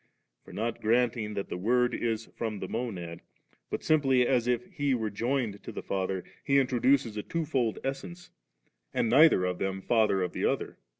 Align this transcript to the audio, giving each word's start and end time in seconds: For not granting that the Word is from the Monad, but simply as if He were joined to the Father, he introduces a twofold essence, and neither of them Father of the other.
For 0.43 0.51
not 0.51 0.81
granting 0.81 1.35
that 1.35 1.49
the 1.49 1.59
Word 1.59 1.93
is 1.93 2.25
from 2.35 2.57
the 2.57 2.67
Monad, 2.67 3.21
but 3.69 3.83
simply 3.83 4.25
as 4.25 4.47
if 4.47 4.65
He 4.73 4.95
were 4.95 5.11
joined 5.11 5.61
to 5.61 5.71
the 5.71 5.83
Father, 5.83 6.23
he 6.43 6.57
introduces 6.57 7.17
a 7.17 7.21
twofold 7.21 7.77
essence, 7.83 8.31
and 8.95 9.11
neither 9.11 9.45
of 9.45 9.59
them 9.59 9.79
Father 9.79 10.23
of 10.23 10.33
the 10.33 10.43
other. 10.45 10.79